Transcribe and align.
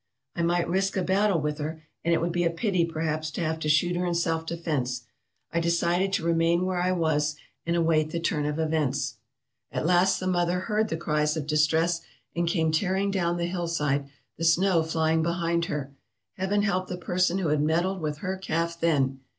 I 0.35 0.41
might 0.41 0.67
risk 0.67 0.97
a 0.97 1.03
battle 1.03 1.39
with 1.39 1.59
her, 1.59 1.83
and 2.03 2.11
it 2.11 2.19
would 2.21 2.31
be 2.31 2.43
a 2.43 2.49
pity 2.49 2.85
perhaps 2.85 3.29
to 3.29 3.41
have 3.41 3.59
to 3.59 3.69
shoot 3.69 3.95
her 3.95 4.03
in 4.07 4.15
self 4.15 4.47
defence. 4.47 5.03
I 5.53 5.59
decided 5.59 6.11
to 6.13 6.25
re 6.25 6.33
main 6.33 6.65
where 6.65 6.81
I 6.81 6.91
was, 6.91 7.35
and 7.67 7.75
await 7.75 8.09
the 8.09 8.19
turn 8.19 8.47
of 8.47 8.57
events. 8.57 9.17
"At 9.71 9.85
last 9.85 10.19
the 10.19 10.25
mother 10.25 10.61
heard 10.61 10.87
the 10.89 10.97
cries 10.97 11.37
of 11.37 11.45
distress, 11.45 12.01
and 12.35 12.47
came 12.47 12.71
tearing 12.71 13.11
down 13.11 13.37
the 13.37 13.45
hillside, 13.45 14.09
the 14.37 14.43
snow 14.43 14.81
flying 14.81 15.21
behind 15.21 15.65
her. 15.65 15.93
Heaven 16.33 16.63
help 16.63 16.87
the 16.87 16.97
person 16.97 17.37
who 17.37 17.49
had 17.49 17.61
meddled 17.61 18.01
with 18.01 18.21
her 18.25 18.37
calf 18.37 18.79
then! 18.79 19.19